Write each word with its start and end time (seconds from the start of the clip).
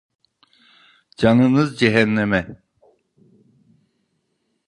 Canınız 1.17 1.77
cehenneme! 1.77 2.63